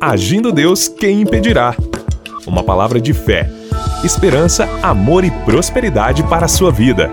[0.00, 1.74] Agindo Deus, quem impedirá?
[2.46, 3.50] Uma palavra de fé,
[4.04, 7.10] esperança, amor e prosperidade para a sua vida.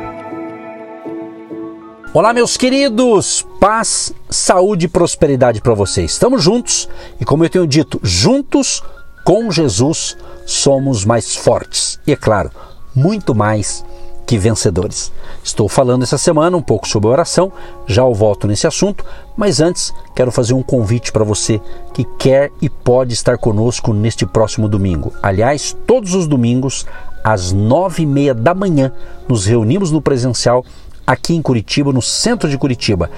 [2.13, 3.43] Olá, meus queridos!
[3.59, 6.11] Paz, saúde e prosperidade para vocês.
[6.11, 6.87] Estamos juntos
[7.19, 8.83] e, como eu tenho dito, juntos
[9.23, 10.15] com Jesus
[10.45, 11.99] somos mais fortes.
[12.05, 12.51] E é claro,
[12.95, 13.83] muito mais
[14.25, 15.11] que vencedores.
[15.43, 17.51] Estou falando essa semana um pouco sobre oração,
[17.85, 19.05] já eu volto nesse assunto,
[19.37, 21.61] mas antes quero fazer um convite para você
[21.93, 25.13] que quer e pode estar conosco neste próximo domingo.
[25.21, 26.85] Aliás, todos os domingos,
[27.23, 28.91] às nove e meia da manhã,
[29.27, 30.65] nos reunimos no presencial
[31.05, 33.09] aqui em Curitiba, no centro de Curitiba,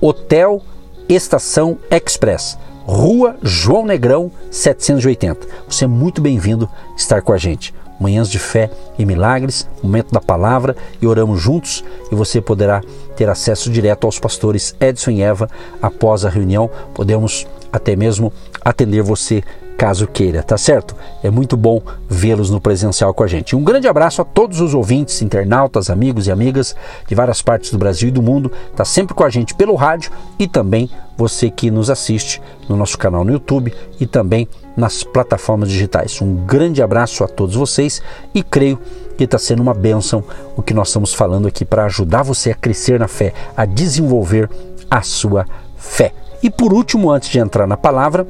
[0.00, 0.62] Hotel
[1.08, 2.58] Estação Express.
[2.86, 5.46] Rua João Negrão 780.
[5.68, 10.20] Você é muito bem-vindo estar com a gente manhãs de fé e milagres, momento da
[10.20, 12.82] palavra e oramos juntos e você poderá
[13.14, 15.48] ter acesso direto aos pastores Edson e Eva
[15.82, 16.70] após a reunião.
[16.94, 18.32] Podemos até mesmo
[18.64, 19.42] atender você
[19.80, 20.94] caso queira, tá certo?
[21.22, 23.56] É muito bom vê-los no presencial com a gente.
[23.56, 26.76] Um grande abraço a todos os ouvintes, internautas, amigos e amigas
[27.08, 30.12] de várias partes do Brasil e do mundo, tá sempre com a gente pelo rádio
[30.38, 34.46] e também você que nos assiste no nosso canal no YouTube e também
[34.76, 36.20] nas plataformas digitais.
[36.20, 38.02] Um grande abraço a todos vocês
[38.34, 38.78] e creio
[39.16, 40.22] que está sendo uma bênção
[40.58, 44.50] o que nós estamos falando aqui para ajudar você a crescer na fé, a desenvolver
[44.90, 46.12] a sua fé.
[46.42, 48.26] E por último, antes de entrar na palavra,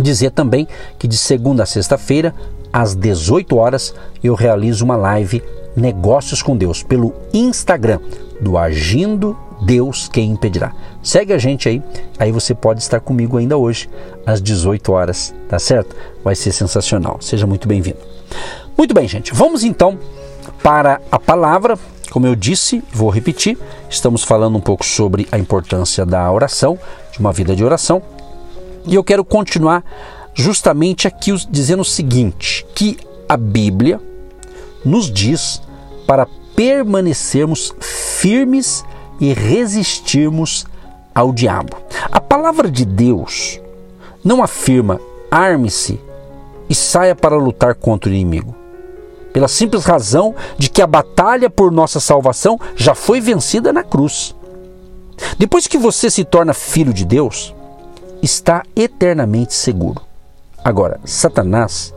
[0.00, 0.66] Dizer também
[0.98, 2.34] que de segunda a sexta-feira,
[2.72, 5.42] às 18 horas, eu realizo uma live
[5.74, 7.98] Negócios com Deus pelo Instagram
[8.40, 10.72] do Agindo Deus Quem Impedirá.
[11.02, 11.82] Segue a gente aí,
[12.18, 13.88] aí você pode estar comigo ainda hoje
[14.26, 15.96] às 18 horas, tá certo?
[16.22, 17.18] Vai ser sensacional.
[17.20, 17.98] Seja muito bem-vindo.
[18.76, 19.32] Muito bem, gente.
[19.32, 19.98] Vamos então
[20.62, 21.78] para a palavra.
[22.10, 23.56] Como eu disse, vou repetir,
[23.88, 26.78] estamos falando um pouco sobre a importância da oração,
[27.10, 28.02] de uma vida de oração.
[28.86, 29.84] E eu quero continuar
[30.34, 34.00] justamente aqui dizendo o seguinte: que a Bíblia
[34.84, 35.62] nos diz
[36.06, 38.84] para permanecermos firmes
[39.20, 40.66] e resistirmos
[41.14, 41.76] ao diabo.
[42.10, 43.60] A palavra de Deus
[44.24, 45.00] não afirma
[45.30, 46.00] arme-se
[46.68, 48.54] e saia para lutar contra o inimigo.
[49.32, 54.34] Pela simples razão de que a batalha por nossa salvação já foi vencida na cruz.
[55.38, 57.54] Depois que você se torna filho de Deus,
[58.22, 60.00] está eternamente seguro.
[60.64, 61.92] Agora, Satanás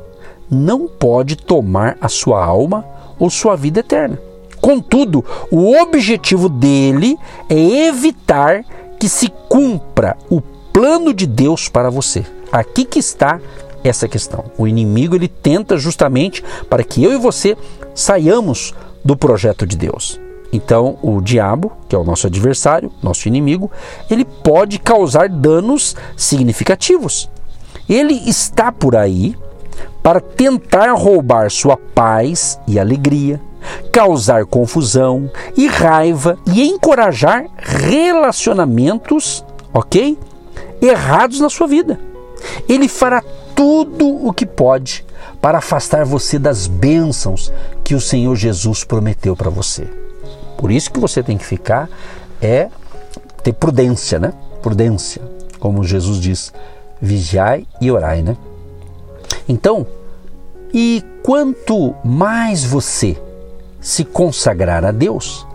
[0.50, 2.84] não pode tomar a sua alma
[3.20, 4.20] ou sua vida eterna.
[4.60, 7.18] Contudo, o objetivo dele
[7.50, 8.66] é evitar
[9.00, 12.26] que se cumpra o plano de Deus para você.
[12.52, 13.40] Aqui que está
[13.84, 14.46] essa questão.
[14.58, 17.56] O inimigo ele tenta justamente para que eu e você
[17.94, 20.20] saiamos do projeto de Deus.
[20.56, 23.70] Então, o diabo, que é o nosso adversário, nosso inimigo,
[24.10, 27.30] ele pode causar danos significativos.
[27.90, 29.36] Ele está por aí
[30.02, 33.42] para tentar roubar sua paz e alegria,
[33.92, 40.18] causar confusão e raiva e encorajar relacionamentos, ok?
[40.82, 42.00] Errados na sua vida.
[42.70, 43.22] Ele fará
[43.54, 45.06] tudo o que pode
[45.42, 47.52] para afastar você das bênçãos
[47.84, 50.05] que o Senhor Jesus prometeu para você.
[50.58, 51.90] Por isso que você tem que ficar
[52.42, 52.70] é
[53.44, 54.34] ter prudência, né?
[54.62, 55.22] Prudência,
[55.60, 56.54] como Jesus diz,
[57.02, 58.36] vigiai e orai, né?
[59.48, 59.86] Então,
[60.74, 63.18] e quanto mais você
[63.80, 65.46] se consagrar a Deus,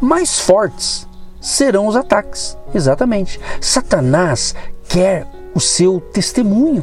[0.00, 1.06] mais fortes
[1.40, 2.56] serão os ataques.
[2.74, 3.38] Exatamente.
[3.60, 4.54] Satanás
[4.88, 6.82] quer o seu testemunho.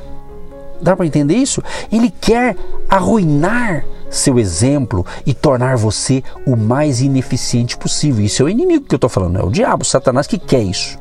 [0.81, 1.63] Dá para entender isso?
[1.91, 2.55] Ele quer
[2.89, 8.25] arruinar seu exemplo e tornar você o mais ineficiente possível.
[8.25, 10.99] Isso é o inimigo que eu estou falando, é o diabo, Satanás que quer isso.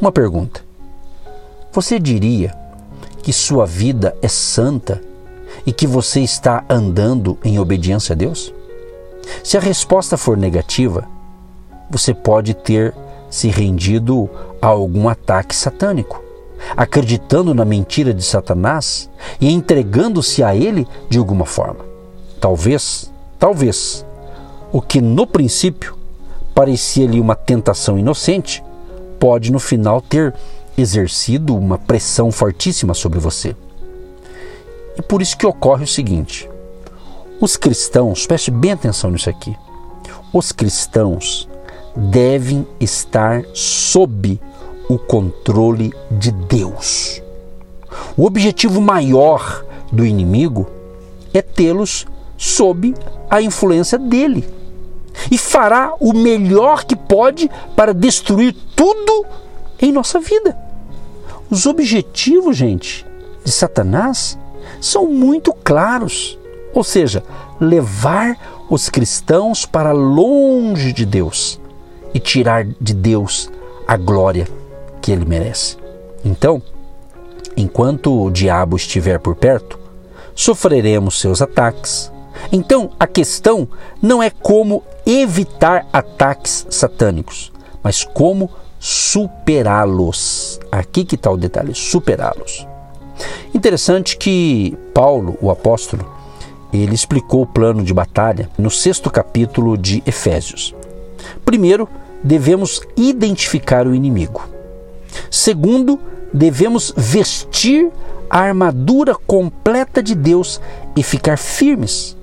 [0.00, 0.62] Uma pergunta:
[1.72, 2.54] Você diria
[3.22, 5.00] que sua vida é santa
[5.66, 8.52] e que você está andando em obediência a Deus?
[9.42, 11.06] Se a resposta for negativa,
[11.90, 12.94] você pode ter
[13.30, 14.28] se rendido
[14.60, 16.23] a algum ataque satânico,
[16.76, 19.10] acreditando na mentira de Satanás
[19.40, 21.84] e entregando-se a ele de alguma forma.
[22.40, 24.04] Talvez, talvez,
[24.72, 25.96] o que no princípio
[26.54, 28.62] parecia-lhe uma tentação inocente,
[29.18, 30.34] pode no final ter
[30.76, 33.56] exercido uma pressão fortíssima sobre você.
[34.96, 36.48] E por isso que ocorre o seguinte:
[37.40, 39.56] os cristãos, preste bem atenção nisso aqui,
[40.32, 41.48] os cristãos
[41.96, 44.40] devem estar sob
[44.88, 47.22] o controle de Deus.
[48.16, 50.66] O objetivo maior do inimigo
[51.32, 52.94] é tê-los sob
[53.30, 54.44] a influência dele.
[55.30, 59.24] E fará o melhor que pode para destruir tudo
[59.80, 60.56] em nossa vida.
[61.48, 63.06] Os objetivos, gente,
[63.44, 64.38] de Satanás
[64.80, 66.38] são muito claros.
[66.74, 67.22] Ou seja,
[67.60, 71.60] levar os cristãos para longe de Deus
[72.12, 73.50] e tirar de Deus
[73.86, 74.48] a glória
[75.04, 75.76] que ele merece.
[76.24, 76.62] Então,
[77.54, 79.78] enquanto o diabo estiver por perto,
[80.34, 82.10] sofreremos seus ataques.
[82.50, 83.68] Então, a questão
[84.00, 87.52] não é como evitar ataques satânicos,
[87.82, 88.48] mas como
[88.80, 90.58] superá-los.
[90.72, 92.66] Aqui que está o detalhe: superá-los.
[93.52, 96.10] Interessante que Paulo, o apóstolo,
[96.72, 100.74] ele explicou o plano de batalha no sexto capítulo de Efésios.
[101.44, 101.86] Primeiro,
[102.22, 104.53] devemos identificar o inimigo.
[105.30, 105.98] Segundo,
[106.32, 107.90] devemos vestir
[108.28, 110.60] a armadura completa de Deus
[110.96, 112.16] e ficar firmes.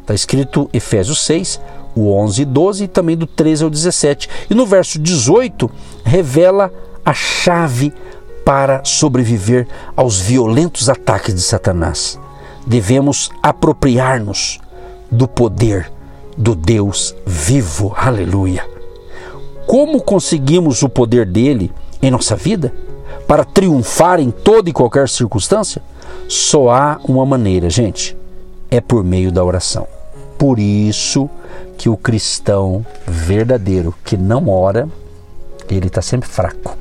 [0.00, 1.60] Está escrito Efésios 6,
[1.94, 4.28] o 11 e 12 e também do 13 ao 17.
[4.50, 5.70] E no verso 18
[6.04, 6.70] revela
[7.04, 7.92] a chave
[8.44, 12.18] para sobreviver aos violentos ataques de Satanás.
[12.66, 14.60] Devemos apropriar-nos
[15.10, 15.90] do poder
[16.36, 17.94] do Deus vivo.
[17.96, 18.66] Aleluia.
[19.66, 22.72] Como conseguimos o poder dele em nossa vida?
[23.26, 25.82] Para triunfar em toda e qualquer circunstância?
[26.28, 28.16] Só há uma maneira, gente:
[28.70, 29.86] é por meio da oração.
[30.38, 31.28] Por isso
[31.78, 34.88] que o cristão verdadeiro que não ora,
[35.70, 36.76] ele está sempre fraco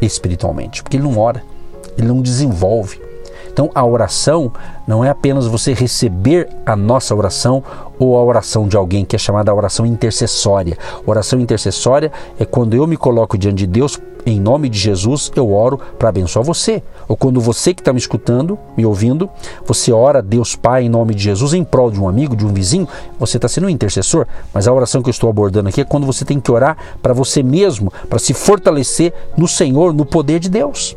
[0.00, 1.42] espiritualmente, porque ele não ora,
[1.96, 3.00] ele não desenvolve.
[3.50, 4.52] Então a oração
[4.86, 7.64] não é apenas você receber a nossa oração
[7.98, 10.76] ou a oração de alguém que é chamada oração intercessória.
[11.06, 15.52] Oração intercessória é quando eu me coloco diante de Deus em nome de Jesus, eu
[15.52, 16.82] oro para abençoar você.
[17.06, 19.30] Ou quando você que está me escutando, me ouvindo,
[19.64, 22.52] você ora Deus Pai em nome de Jesus em prol de um amigo, de um
[22.52, 22.88] vizinho,
[23.20, 24.26] você está sendo um intercessor.
[24.52, 27.14] Mas a oração que eu estou abordando aqui é quando você tem que orar para
[27.14, 30.96] você mesmo, para se fortalecer no Senhor, no poder de Deus.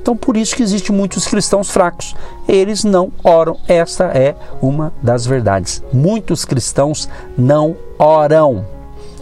[0.00, 2.14] Então, por isso que existem muitos cristãos fracos.
[2.48, 3.56] Eles não oram.
[3.68, 5.82] Esta é uma das verdades.
[5.92, 8.64] Muitos cristãos não oram.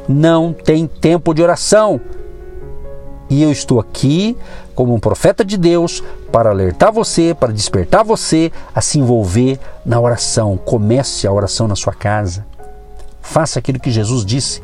[0.09, 2.01] Não tem tempo de oração.
[3.31, 4.37] E eu estou aqui
[4.75, 10.01] como um profeta de Deus para alertar você, para despertar você a se envolver na
[10.01, 10.57] oração.
[10.57, 12.45] Comece a oração na sua casa.
[13.23, 14.61] Faça aquilo que Jesus disse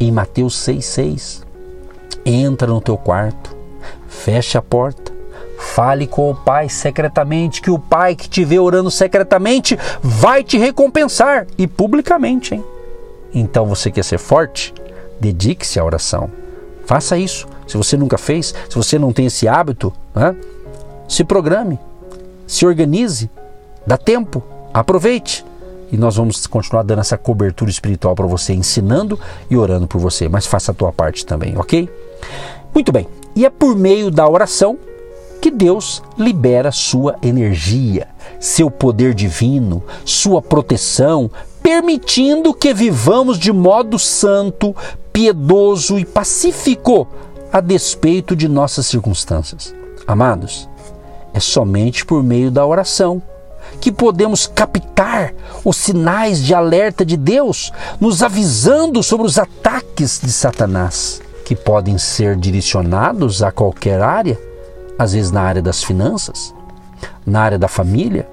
[0.00, 1.42] em Mateus 6,6.
[2.26, 3.56] Entra no teu quarto,
[4.08, 5.12] feche a porta,
[5.56, 10.58] fale com o Pai secretamente, que o Pai que te vê orando secretamente vai te
[10.58, 12.64] recompensar e publicamente, hein?
[13.32, 14.74] Então você quer ser forte?
[15.20, 16.30] Dedique-se à oração.
[16.88, 20.34] Faça isso se você nunca fez, se você não tem esse hábito, né?
[21.06, 21.78] se programe,
[22.46, 23.30] se organize,
[23.86, 24.42] dá tempo,
[24.72, 25.44] aproveite.
[25.92, 29.20] E nós vamos continuar dando essa cobertura espiritual para você, ensinando
[29.50, 30.30] e orando por você.
[30.30, 31.90] Mas faça a tua parte também, ok?
[32.72, 33.06] Muito bem.
[33.36, 34.78] E é por meio da oração
[35.42, 38.08] que Deus libera sua energia,
[38.40, 41.30] seu poder divino, sua proteção,
[41.62, 44.74] permitindo que vivamos de modo santo,
[45.12, 47.06] piedoso e pacífico
[47.52, 49.74] a despeito de nossas circunstâncias.
[50.06, 50.68] Amados,
[51.34, 53.22] é somente por meio da oração
[53.80, 55.34] que podemos captar
[55.64, 61.98] os sinais de alerta de Deus, nos avisando sobre os ataques de Satanás, que podem
[61.98, 64.38] ser direcionados a qualquer área,
[64.98, 66.54] às vezes na área das finanças,
[67.26, 68.28] na área da família,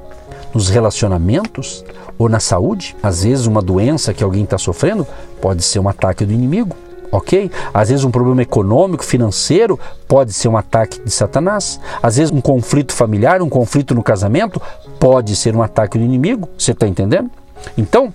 [0.53, 1.83] nos relacionamentos
[2.17, 2.95] ou na saúde.
[3.01, 5.05] Às vezes, uma doença que alguém está sofrendo
[5.41, 6.75] pode ser um ataque do inimigo
[7.11, 7.49] ok?
[7.73, 11.79] Às vezes um problema econômico, financeiro pode ser um ataque de Satanás.
[12.01, 14.61] Às vezes um conflito familiar, um conflito no casamento
[14.99, 16.49] pode ser um ataque do inimigo.
[16.57, 17.29] Você está entendendo?
[17.77, 18.13] Então,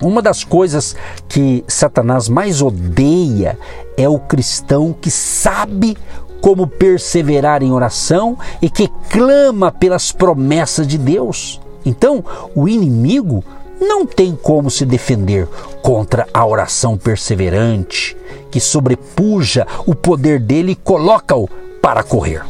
[0.00, 0.96] uma das coisas
[1.28, 3.58] que Satanás mais odeia
[3.96, 5.96] é o cristão que sabe
[6.40, 11.60] como perseverar em oração e que clama pelas promessas de Deus.
[11.84, 13.44] Então, o inimigo
[13.80, 15.46] não tem como se defender
[15.82, 18.16] contra a oração perseverante
[18.50, 21.48] que sobrepuja o poder dele e coloca-o
[21.80, 22.44] para correr.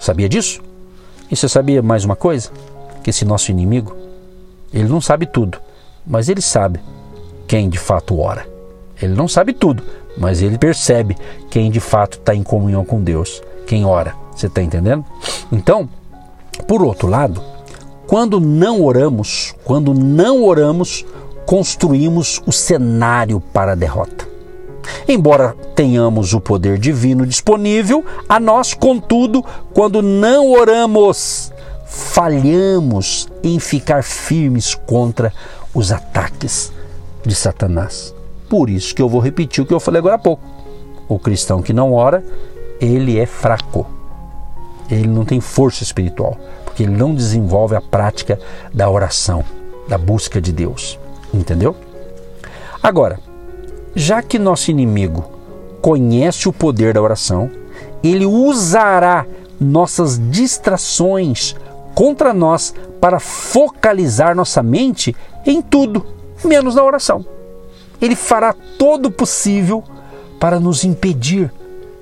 [0.00, 0.60] Sabia disso?
[1.30, 2.50] E você sabia mais uma coisa?
[3.02, 3.94] Que esse nosso inimigo,
[4.72, 5.58] ele não sabe tudo,
[6.06, 6.80] mas ele sabe
[7.46, 8.46] quem de fato ora.
[9.00, 9.82] Ele não sabe tudo,
[10.16, 11.16] mas ele percebe
[11.50, 14.14] quem de fato está em comunhão com Deus, quem ora.
[14.34, 15.04] Você está entendendo?
[15.52, 15.88] Então,
[16.66, 17.42] por outro lado,
[18.06, 21.04] quando não oramos, quando não oramos,
[21.46, 24.28] construímos o cenário para a derrota.
[25.08, 31.52] Embora tenhamos o poder divino disponível a nós, contudo, quando não oramos,
[31.86, 35.32] falhamos em ficar firmes contra
[35.74, 36.72] os ataques
[37.24, 38.14] de Satanás.
[38.48, 40.42] Por isso que eu vou repetir o que eu falei agora há pouco.
[41.08, 42.22] O cristão que não ora,
[42.80, 43.86] ele é fraco.
[44.90, 46.38] Ele não tem força espiritual
[46.74, 48.36] porque ele não desenvolve a prática
[48.72, 49.44] da oração,
[49.88, 50.98] da busca de Deus.
[51.32, 51.76] Entendeu?
[52.82, 53.20] Agora,
[53.94, 55.24] já que nosso inimigo
[55.80, 57.48] conhece o poder da oração,
[58.02, 59.24] ele usará
[59.60, 61.54] nossas distrações
[61.94, 65.14] contra nós para focalizar nossa mente
[65.46, 66.04] em tudo,
[66.44, 67.24] menos na oração.
[68.02, 69.84] Ele fará todo o possível
[70.40, 71.52] para nos impedir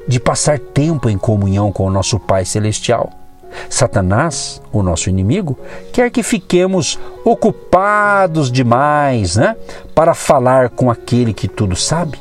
[0.08, 3.21] de passar tempo em comunhão com o nosso Pai Celestial.
[3.68, 5.58] Satanás, o nosso inimigo,
[5.92, 9.56] quer que fiquemos ocupados demais né,
[9.94, 12.18] para falar com aquele que tudo sabe,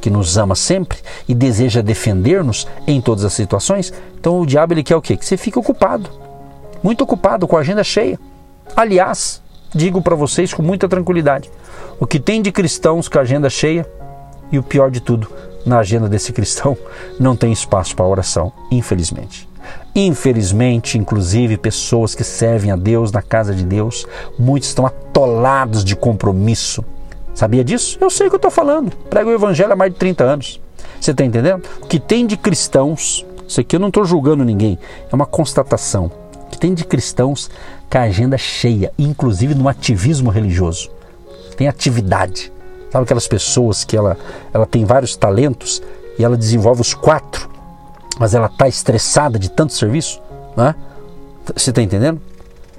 [0.00, 3.92] que nos ama sempre e deseja defender-nos em todas as situações.
[4.18, 5.16] Então o diabo ele quer o quê?
[5.16, 6.10] Que você fique ocupado,
[6.82, 8.18] muito ocupado, com a agenda cheia.
[8.76, 9.42] Aliás,
[9.74, 11.50] digo para vocês com muita tranquilidade:
[12.00, 13.86] o que tem de cristãos com a agenda cheia
[14.50, 15.28] e o pior de tudo,
[15.64, 16.76] na agenda desse cristão
[17.18, 19.48] não tem espaço para oração, infelizmente.
[19.94, 24.06] Infelizmente, inclusive, pessoas que servem a Deus na casa de Deus,
[24.38, 26.82] muitos estão atolados de compromisso.
[27.34, 27.98] Sabia disso?
[28.00, 28.90] Eu sei o que eu estou falando.
[29.10, 30.60] Prego o Evangelho há mais de 30 anos.
[30.98, 31.62] Você está entendendo?
[31.82, 34.78] O que tem de cristãos, isso aqui eu não estou julgando ninguém,
[35.10, 36.10] é uma constatação.
[36.46, 37.50] O que tem de cristãos
[37.90, 40.90] com a agenda cheia, inclusive no ativismo religioso.
[41.56, 42.50] Tem atividade.
[42.90, 44.16] Sabe aquelas pessoas que ela,
[44.54, 45.82] ela tem vários talentos
[46.18, 47.51] e ela desenvolve os quatro
[48.18, 50.20] mas ela está estressada de tanto serviço,
[50.56, 50.74] né?
[51.54, 52.20] Você está entendendo?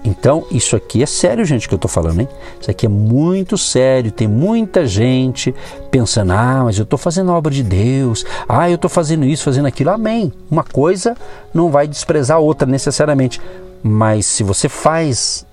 [0.06, 2.28] Então, isso aqui é sério, gente, que eu estou falando, hein?
[2.60, 4.12] Isso aqui é muito sério.
[4.12, 5.56] Tem muita gente
[5.90, 9.46] pensando: ah, mas eu estou fazendo a obra de Deus, ah, eu estou fazendo isso,
[9.46, 9.92] fazendo aquilo.
[9.92, 10.32] Amém.
[10.52, 11.16] Uma coisa
[11.54, 13.40] não vai desprezar a outra necessariamente.
[13.82, 15.46] Mas se você faz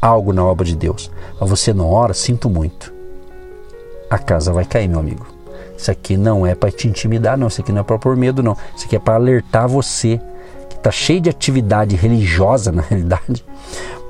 [0.00, 2.92] algo na obra de Deus, mas você não ora, sinto muito.
[4.08, 5.35] A casa vai cair, meu amigo.
[5.76, 7.48] Isso aqui não é para te intimidar, não.
[7.48, 8.56] Isso aqui não é para pôr medo, não.
[8.74, 10.20] Isso aqui é para alertar você
[10.68, 13.44] que está cheio de atividade religiosa, na realidade,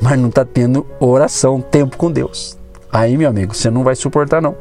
[0.00, 2.56] mas não está tendo oração, tempo com Deus.
[2.92, 4.54] Aí, meu amigo, você não vai suportar, não.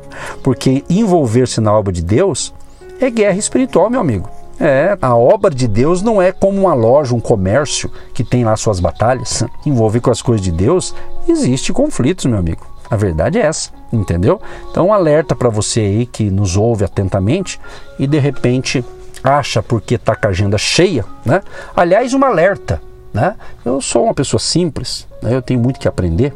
[0.43, 2.53] Porque envolver-se na obra de Deus
[2.99, 4.29] é guerra espiritual, meu amigo.
[4.59, 8.55] É, a obra de Deus não é como uma loja, um comércio que tem lá
[8.55, 9.43] suas batalhas.
[9.65, 10.95] Envolver com as coisas de Deus,
[11.27, 12.65] existe conflitos, meu amigo.
[12.89, 14.41] A verdade é essa, entendeu?
[14.69, 17.59] Então, um alerta para você aí que nos ouve atentamente
[17.97, 18.83] e de repente
[19.23, 21.41] acha porque está com a agenda cheia, né?
[21.75, 22.81] Aliás, um alerta,
[23.13, 23.35] né?
[23.63, 25.33] Eu sou uma pessoa simples, né?
[25.35, 26.33] eu tenho muito que aprender,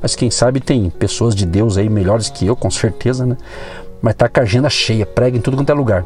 [0.00, 3.36] mas quem sabe tem pessoas de Deus aí melhores que eu, com certeza, né?
[4.00, 6.04] Mas tá com a agenda cheia, prega em tudo quanto é lugar.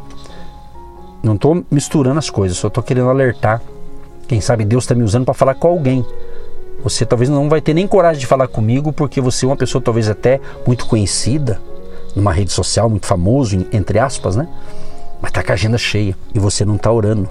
[1.23, 3.61] Não estou misturando as coisas, só estou querendo alertar.
[4.27, 6.05] Quem sabe Deus está me usando para falar com alguém
[6.83, 9.81] você talvez não vai ter nem coragem de falar comigo porque você é uma pessoa
[9.81, 11.61] talvez até muito conhecida,
[12.15, 14.49] numa rede social muito famoso, entre aspas, né?
[15.21, 17.31] Mas tá com a agenda cheia e você não tá orando.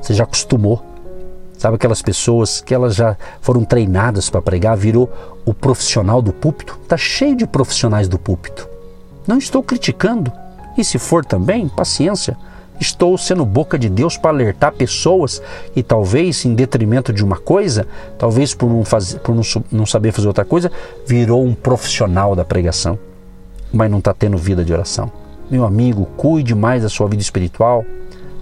[0.00, 0.82] Você já acostumou.
[1.56, 5.10] Sabe aquelas pessoas que elas já foram treinadas para pregar, virou
[5.44, 6.78] o profissional do púlpito?
[6.88, 8.68] Tá cheio de profissionais do púlpito.
[9.26, 10.30] Não estou criticando.
[10.76, 12.36] E se for também, paciência.
[12.82, 15.40] Estou sendo boca de Deus para alertar pessoas
[15.76, 17.86] e talvez em detrimento de uma coisa,
[18.18, 20.68] talvez por não, fazer, por não, não saber fazer outra coisa,
[21.06, 22.98] virou um profissional da pregação,
[23.72, 25.12] mas não está tendo vida de oração.
[25.48, 27.84] Meu amigo, cuide mais da sua vida espiritual.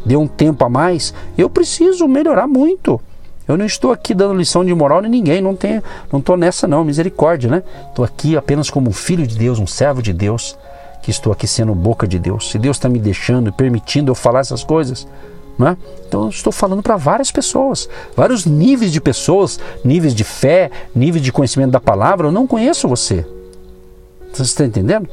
[0.07, 1.13] Dê um tempo a mais.
[1.37, 2.99] Eu preciso melhorar muito.
[3.47, 6.67] Eu não estou aqui dando lição de moral em ninguém, não tenho, não estou nessa
[6.67, 7.63] não, misericórdia, né?
[7.91, 10.57] Estou aqui apenas como um filho de Deus, um servo de Deus,
[11.03, 12.51] que estou aqui sendo boca de Deus.
[12.51, 15.07] Se Deus está me deixando e permitindo eu falar essas coisas,
[15.67, 15.77] é?
[16.07, 21.23] Então eu estou falando para várias pessoas, vários níveis de pessoas, níveis de fé, níveis
[21.23, 22.29] de conhecimento da palavra.
[22.29, 23.27] Eu não conheço você.
[24.33, 25.09] Você está entendendo?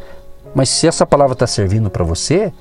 [0.56, 2.54] Mas se essa palavra está servindo para você,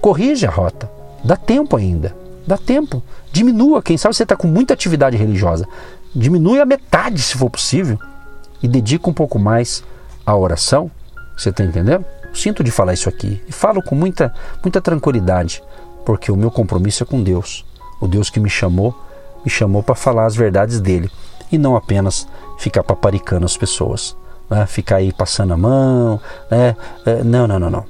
[0.00, 0.90] corrija a rota.
[1.22, 2.14] Dá tempo ainda.
[2.46, 3.02] Dá tempo.
[3.32, 3.82] Diminua.
[3.82, 5.66] Quem sabe você está com muita atividade religiosa.
[6.14, 7.98] Diminui a metade, se for possível.
[8.62, 9.84] E dedica um pouco mais
[10.24, 10.90] à oração.
[11.36, 12.04] Você está entendendo?
[12.34, 15.62] Sinto de falar isso aqui e falo com muita, muita tranquilidade,
[16.04, 17.64] porque o meu compromisso é com Deus.
[18.00, 18.94] O Deus que me chamou,
[19.44, 21.10] me chamou para falar as verdades dele
[21.50, 22.26] e não apenas
[22.58, 24.16] ficar paparicando as pessoas,
[24.50, 24.66] né?
[24.66, 26.20] ficar aí passando a mão.
[26.50, 26.76] Né?
[27.06, 27.86] É, não, não, não, não.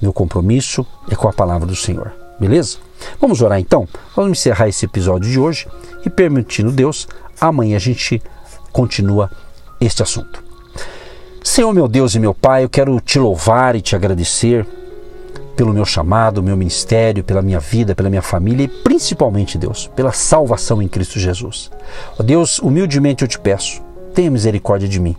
[0.00, 2.78] Meu compromisso é com a palavra do Senhor, beleza?
[3.20, 3.88] Vamos orar então?
[4.14, 5.68] Vamos encerrar esse episódio de hoje
[6.04, 7.08] e, permitindo Deus,
[7.40, 8.22] amanhã a gente
[8.72, 9.30] continua
[9.80, 10.51] este assunto.
[11.52, 14.66] Senhor meu Deus e meu Pai, eu quero te louvar e te agradecer
[15.54, 20.12] pelo meu chamado, meu ministério, pela minha vida, pela minha família e principalmente, Deus, pela
[20.12, 21.70] salvação em Cristo Jesus.
[22.18, 23.82] Ó Deus, humildemente eu te peço,
[24.14, 25.14] tenha misericórdia de mim.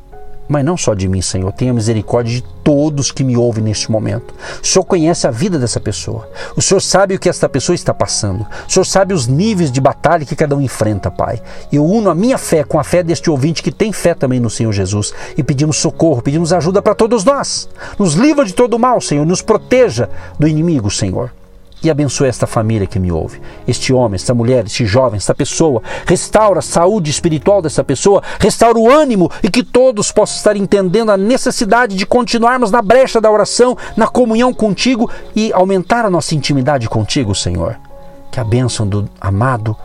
[0.54, 1.52] Mas não só de mim, Senhor.
[1.52, 4.36] Tenha misericórdia de todos que me ouvem neste momento.
[4.62, 6.30] O Senhor conhece a vida dessa pessoa.
[6.56, 8.46] O Senhor sabe o que esta pessoa está passando.
[8.68, 11.42] O Senhor sabe os níveis de batalha que cada um enfrenta, Pai.
[11.72, 14.50] Eu uno a minha fé com a fé deste ouvinte que tem fé também no
[14.50, 17.68] Senhor Jesus e pedimos socorro, pedimos ajuda para todos nós.
[17.98, 19.26] Nos livra de todo mal, Senhor.
[19.26, 20.08] Nos proteja
[20.38, 21.32] do inimigo, Senhor
[21.84, 25.82] e abençoe esta família que me ouve, este homem, esta mulher, este jovem, esta pessoa.
[26.06, 31.12] Restaura a saúde espiritual dessa pessoa, restaura o ânimo e que todos possam estar entendendo
[31.12, 36.34] a necessidade de continuarmos na brecha da oração, na comunhão contigo e aumentar a nossa
[36.36, 37.78] intimidade contigo, Senhor.
[38.32, 39.76] Que a bênção do amado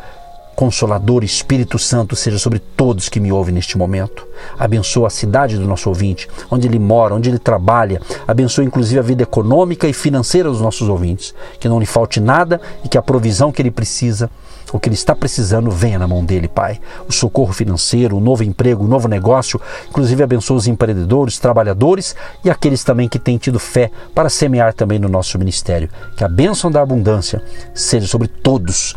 [0.59, 4.27] Consolador Espírito Santo seja sobre todos que me ouvem neste momento.
[4.59, 8.03] Abençoa a cidade do nosso ouvinte, onde ele mora, onde ele trabalha.
[8.27, 11.33] Abençoa inclusive a vida econômica e financeira dos nossos ouvintes.
[11.61, 14.29] Que não lhe falte nada e que a provisão que ele precisa,
[14.73, 16.81] o que ele está precisando, venha na mão dele, Pai.
[17.09, 19.61] O socorro financeiro, o novo emprego, o novo negócio.
[19.89, 24.99] Inclusive abençoa os empreendedores, trabalhadores e aqueles também que têm tido fé para semear também
[24.99, 25.89] no nosso ministério.
[26.17, 27.41] Que a bênção da abundância
[27.73, 28.97] seja sobre todos